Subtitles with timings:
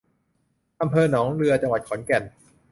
[0.81, 2.23] อำเภอหนองเรือ จังหวัดขอนแก่น